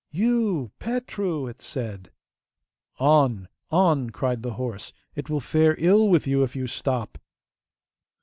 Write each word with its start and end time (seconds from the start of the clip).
'You, 0.09 0.71
Petru!' 0.79 1.45
it 1.45 1.61
said. 1.61 2.09
'On! 2.97 3.47
on!' 3.69 4.09
cried 4.09 4.41
the 4.41 4.53
horse; 4.53 4.93
'it 5.13 5.29
will 5.29 5.39
fare 5.39 5.75
ill 5.77 6.09
with 6.09 6.25
you 6.25 6.41
if 6.41 6.55
you 6.55 6.65
stop. 6.65 7.19